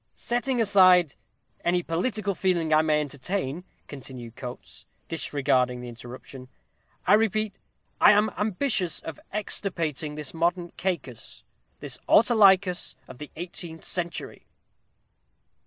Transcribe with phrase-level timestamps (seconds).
[0.15, 1.13] "Setting aside
[1.63, 6.47] any political feeling I may entertain," continued Coates, disregarding the interruption,
[7.05, 7.59] "I repeat,
[7.99, 11.43] I am ambitious of extirpating this modern Cacus
[11.81, 14.47] this Autolycus of the eighteenth century."